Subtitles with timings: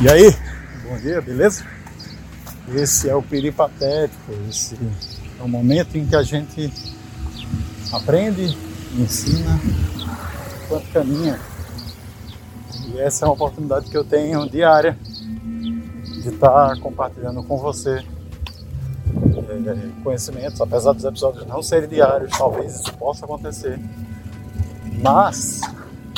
[0.00, 0.32] E aí,
[0.88, 1.64] bom dia, beleza?
[2.72, 4.78] Esse é o peripatético, esse
[5.40, 6.72] é o momento em que a gente
[7.92, 8.56] aprende,
[8.96, 9.58] ensina,
[10.62, 11.40] enquanto caminha.
[12.86, 14.96] E essa é uma oportunidade que eu tenho diária
[16.22, 22.94] de estar compartilhando com você é, conhecimentos, apesar dos episódios não serem diários, talvez isso
[22.94, 23.80] possa acontecer.
[25.02, 25.60] Mas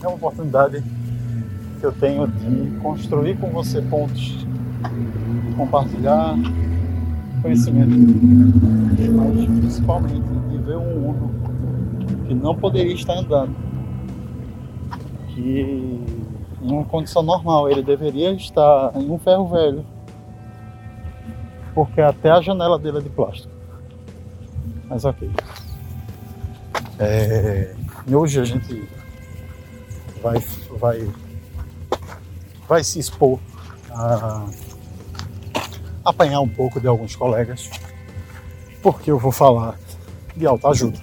[0.00, 0.80] é uma oportunidade
[1.84, 4.46] que eu tenho de construir com você pontos,
[5.54, 6.34] compartilhar
[7.42, 7.90] conhecimento,
[9.12, 13.54] mas principalmente de ver um mundo que não poderia estar andando,
[15.34, 16.00] que
[16.62, 19.84] em uma condição normal ele deveria estar em um ferro velho,
[21.74, 23.52] porque até a janela dele é de plástico.
[24.88, 25.30] Mas ok.
[26.98, 27.74] É,
[28.10, 28.88] hoje a gente
[30.22, 30.42] vai,
[30.78, 31.23] vai
[32.68, 33.38] vai se expor
[33.90, 34.46] a
[36.04, 37.70] apanhar um pouco de alguns colegas,
[38.82, 39.78] porque eu vou falar
[40.36, 40.98] de alta ajuda.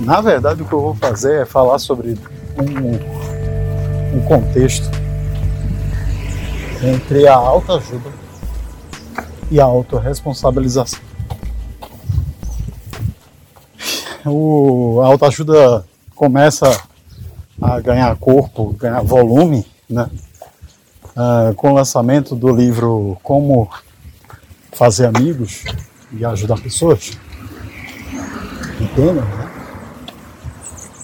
[0.00, 2.18] Na verdade, o que eu vou fazer é falar sobre
[2.58, 4.90] um, um contexto
[6.82, 8.13] entre a alta ajuda
[9.54, 10.98] e a autorresponsabilização.
[14.26, 16.76] O, a autoajuda começa
[17.62, 20.10] a ganhar corpo, ganhar volume, né?
[21.10, 23.70] Uh, com o lançamento do livro Como
[24.72, 25.62] Fazer Amigos
[26.12, 27.12] e Ajudar Pessoas.
[28.80, 29.14] Entendeu?
[29.14, 29.50] Né?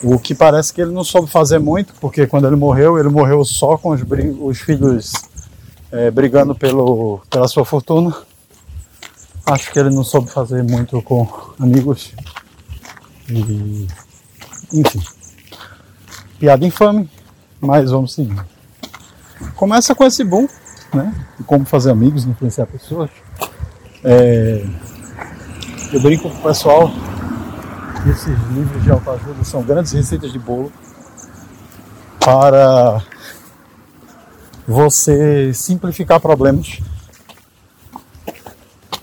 [0.03, 3.45] O que parece que ele não soube fazer muito, porque quando ele morreu, ele morreu
[3.45, 4.01] só com os,
[4.41, 5.13] os filhos
[5.93, 8.13] é, brigando pelo, pela sua fortuna
[9.51, 11.27] Acho que ele não soube fazer muito com
[11.59, 12.15] amigos.
[13.29, 13.89] E,
[14.73, 15.03] enfim.
[16.39, 17.11] Piada infame,
[17.61, 18.41] mas vamos seguir.
[19.57, 20.47] Começa com esse boom,
[20.95, 21.13] né?
[21.47, 23.11] Como fazer amigos, influenciar pessoas.
[24.05, 24.65] É,
[25.93, 26.89] eu brinco com o pessoal
[28.05, 30.73] que esses livros de autoajuda são grandes receitas de bolo
[32.21, 33.03] para
[34.69, 36.81] você simplificar problemas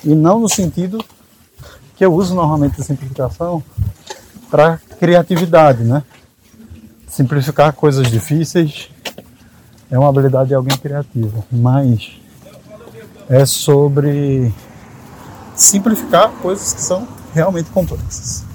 [0.08, 1.04] e não no sentido
[1.98, 3.62] que eu uso normalmente a simplificação
[4.50, 6.02] para criatividade, né?
[7.10, 8.90] Simplificar coisas difíceis
[9.92, 12.22] é uma habilidade de alguém criativo, mas
[13.28, 14.54] é sobre
[15.54, 18.46] simplificar coisas que são realmente complexas.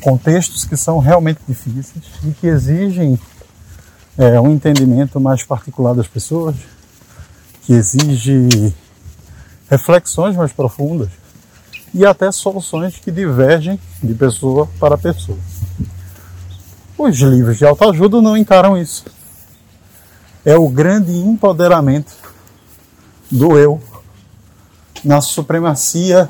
[0.00, 3.18] Contextos que são realmente difíceis e que exigem
[4.16, 6.54] é, um entendimento mais particular das pessoas,
[7.62, 8.72] que exige
[9.70, 11.08] reflexões mais profundas
[11.92, 15.38] e até soluções que divergem de pessoa para pessoa.
[16.96, 19.04] Os livros de autoajuda não encaram isso.
[20.44, 22.12] É o grande empoderamento
[23.30, 23.80] do eu
[25.04, 26.28] na supremacia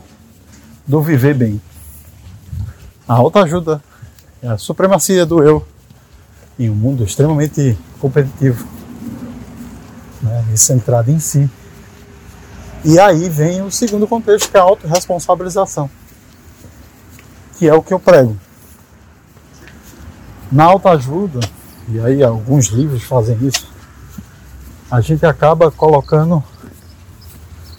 [0.86, 1.60] do viver bem.
[3.06, 3.82] A autoajuda
[4.42, 5.66] é a supremacia do eu
[6.58, 8.66] em um mundo extremamente competitivo
[10.20, 11.48] né, e centrado em si
[12.84, 15.90] e aí vem o segundo contexto, que é a autorresponsabilização,
[17.58, 18.36] que é o que eu prego.
[20.50, 21.40] Na autoajuda,
[21.88, 23.66] e aí alguns livros fazem isso,
[24.90, 26.42] a gente acaba colocando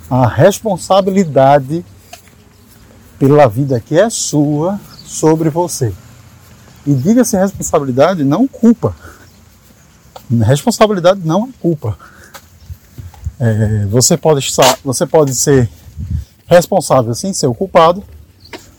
[0.09, 1.85] a responsabilidade
[3.18, 5.94] pela vida que é sua sobre você.
[6.85, 8.95] E diga-se responsabilidade, não culpa.
[10.45, 11.97] Responsabilidade não é culpa.
[13.39, 15.69] É, você, pode estar, você pode ser
[16.45, 18.03] responsável sem ser o culpado,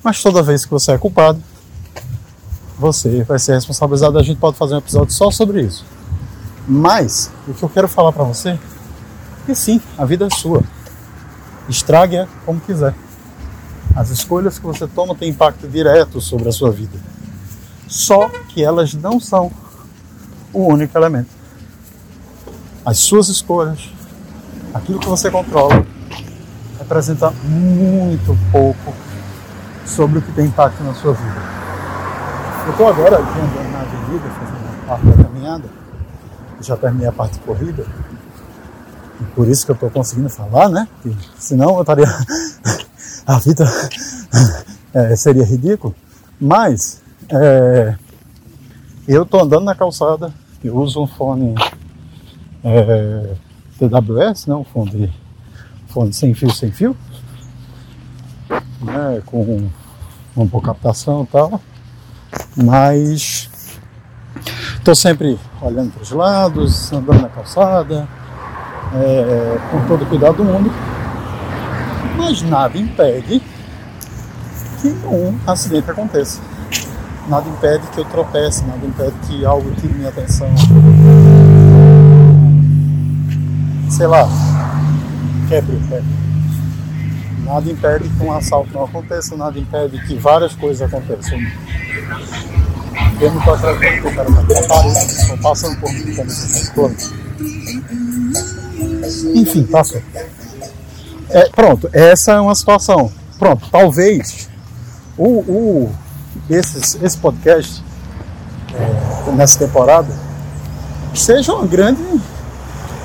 [0.02, 1.42] mas toda vez que você é culpado,
[2.78, 4.18] você vai ser responsabilizado.
[4.18, 5.84] A gente pode fazer um episódio só sobre isso.
[6.66, 8.58] Mas o que eu quero falar para você é
[9.46, 10.62] que sim, a vida é sua.
[11.68, 12.94] Estrague-a como quiser.
[13.94, 16.98] As escolhas que você toma têm impacto direto sobre a sua vida.
[17.88, 19.50] Só que elas não são
[20.52, 21.30] o único elemento.
[22.84, 23.90] As suas escolhas,
[24.74, 25.84] aquilo que você controla,
[26.78, 28.94] representa muito pouco
[29.84, 31.40] sobre o que tem impacto na sua vida.
[32.66, 35.64] Eu estou agora aqui andando na avenida, fazendo parte da caminhada,
[36.60, 37.86] já terminei a parte de corrida,
[39.20, 40.88] e por isso que eu estou conseguindo falar, né?
[41.02, 42.06] Que, senão eu estaria.
[43.26, 43.64] a vida
[44.94, 45.94] é, seria ridículo.
[46.40, 47.96] Mas é,
[49.06, 50.32] eu estou andando na calçada,
[50.64, 51.54] eu uso um fone
[52.64, 53.34] é,
[53.88, 54.54] TWS, né?
[54.54, 55.12] um fone,
[55.88, 56.94] fone sem fio, sem fio,
[58.82, 59.22] né?
[59.24, 59.68] com
[60.36, 61.60] uma boa captação e tal,
[62.56, 63.48] mas
[64.76, 68.06] estou sempre olhando para os lados, andando na calçada,
[68.94, 70.70] é, com todo o cuidado do mundo,
[72.18, 73.42] mas nada impede
[74.80, 76.40] que um acidente aconteça.
[77.28, 80.48] Nada impede que eu tropece, nada impede que algo tire minha atenção.
[84.00, 84.26] Sei lá,
[85.46, 86.02] quebre o pé.
[87.44, 91.38] Nada impede que um assalto não aconteça, nada impede que várias coisas aconteçam.
[93.20, 97.14] Eu não estou atrás do cara está parado, estou passando por mim como se fosse
[99.34, 100.00] Enfim, passou.
[101.28, 103.12] É, pronto, essa é uma situação.
[103.38, 104.48] Pronto, talvez
[105.18, 105.92] o, o,
[106.48, 107.84] esses, esse podcast
[108.72, 110.08] é, nessa temporada
[111.14, 112.00] seja uma grande,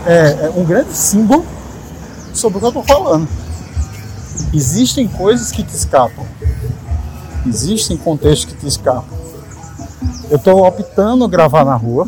[0.05, 1.45] é, é, um grande símbolo
[2.33, 3.27] sobre o que eu estou falando.
[4.53, 6.25] Existem coisas que te escapam,
[7.47, 9.17] existem contextos que te escapam.
[10.29, 12.07] Eu estou optando gravar na rua,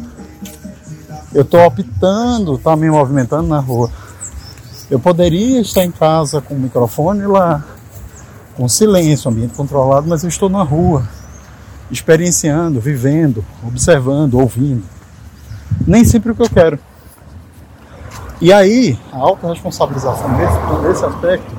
[1.34, 3.90] eu estou optando estar tá me movimentando na rua.
[4.90, 7.64] Eu poderia estar em casa com o microfone lá,
[8.56, 11.08] com silêncio, ambiente controlado, mas eu estou na rua,
[11.92, 14.84] experienciando, vivendo, observando, ouvindo.
[15.86, 16.80] Nem sempre o que eu quero.
[18.40, 21.56] E aí, a autorresponsabilização nesse, nesse aspecto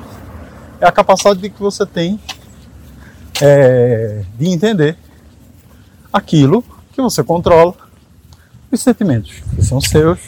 [0.79, 2.17] é a capacidade que você tem
[3.41, 4.97] é, de entender
[6.11, 7.73] aquilo que você controla,
[8.71, 10.19] os sentimentos que são seus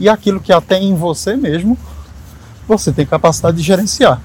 [0.00, 1.78] e aquilo que até em você mesmo
[2.66, 4.20] você tem capacidade de gerenciar.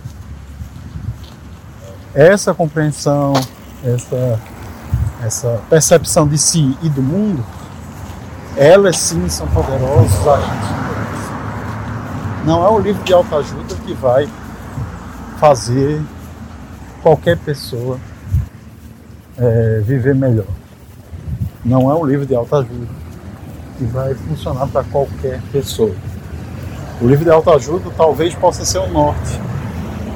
[2.15, 3.33] Essa compreensão,
[3.83, 4.39] essa,
[5.23, 7.45] essa percepção de si e do mundo,
[8.57, 10.78] elas sim são poderosos agentes
[12.49, 14.27] Não é o livro de autoajuda que vai
[15.39, 16.01] fazer
[17.03, 17.99] qualquer pessoa
[19.37, 20.47] é, viver melhor.
[21.63, 22.87] Não é um livro de autoajuda
[23.77, 25.93] que vai funcionar para qualquer pessoa.
[26.99, 29.39] O livro de autoajuda talvez possa ser o norte.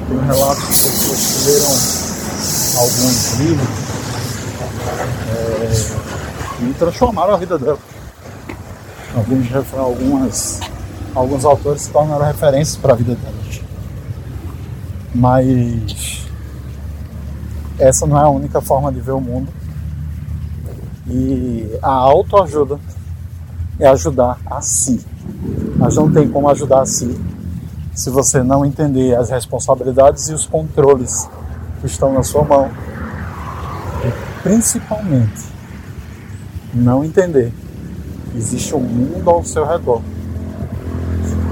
[0.08, 1.70] Tem um relato de pessoas que leram
[2.82, 3.68] alguns livros
[5.30, 7.78] é, e transformaram a vida dela.
[9.14, 9.46] Alguns,
[9.78, 10.60] algumas,
[11.14, 13.62] alguns autores se tornaram referências para a vida delas.
[15.14, 16.26] Mas
[17.78, 19.48] essa não é a única forma de ver o mundo.
[21.06, 22.78] E a autoajuda
[23.78, 25.04] é ajudar a si.
[25.76, 27.18] Mas não tem como ajudar a si
[27.94, 31.28] se você não entender as responsabilidades e os controles
[31.80, 32.68] que estão na sua mão.
[34.04, 35.44] E principalmente,
[36.72, 37.52] não entender
[38.32, 40.02] que existe um mundo ao seu redor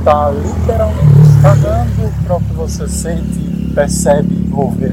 [0.03, 4.91] está literalmente cagando para o que você sente, percebe ou vê.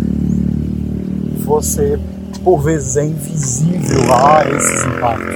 [1.44, 2.00] Você,
[2.44, 5.36] por vezes, é invisível a esses impactos,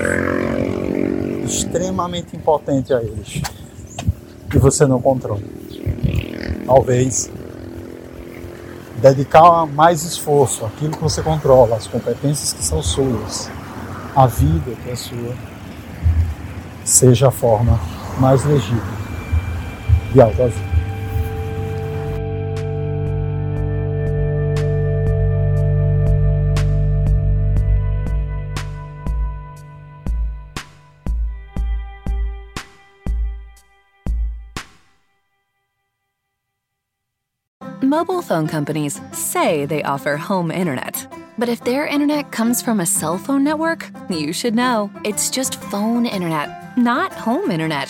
[1.46, 3.42] extremamente impotente a eles,
[4.54, 5.42] e você não controla.
[6.68, 7.32] Talvez
[9.02, 13.50] dedicar mais esforço àquilo que você controla, às competências que são suas,
[14.16, 15.34] a vida que é sua,
[16.86, 17.80] seja a forma
[18.20, 19.03] mais legítima
[20.14, 20.74] de autoajuda.
[37.82, 41.06] Mobile phone companies say they offer home internet.
[41.38, 45.62] But if their internet comes from a cell phone network, you should know it's just
[45.62, 47.90] phone internet, not home internet.